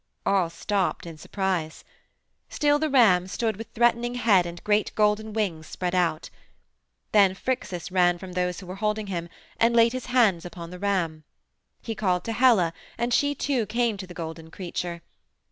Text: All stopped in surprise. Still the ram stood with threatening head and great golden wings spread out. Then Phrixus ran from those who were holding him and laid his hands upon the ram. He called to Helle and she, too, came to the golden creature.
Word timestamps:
All 0.25 0.49
stopped 0.49 1.05
in 1.05 1.19
surprise. 1.19 1.83
Still 2.49 2.79
the 2.79 2.89
ram 2.89 3.27
stood 3.27 3.55
with 3.55 3.67
threatening 3.75 4.15
head 4.15 4.47
and 4.47 4.63
great 4.63 4.91
golden 4.95 5.31
wings 5.31 5.67
spread 5.67 5.93
out. 5.93 6.31
Then 7.11 7.35
Phrixus 7.35 7.91
ran 7.91 8.17
from 8.17 8.31
those 8.31 8.59
who 8.61 8.65
were 8.65 8.77
holding 8.81 9.05
him 9.05 9.29
and 9.59 9.75
laid 9.75 9.93
his 9.93 10.07
hands 10.07 10.43
upon 10.43 10.71
the 10.71 10.79
ram. 10.79 11.23
He 11.83 11.93
called 11.93 12.23
to 12.23 12.33
Helle 12.33 12.71
and 12.97 13.13
she, 13.13 13.35
too, 13.35 13.67
came 13.67 13.95
to 13.97 14.07
the 14.07 14.15
golden 14.15 14.49
creature. 14.49 15.03